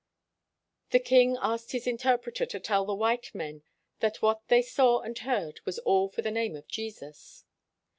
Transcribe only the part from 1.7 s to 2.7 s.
his interpre ter to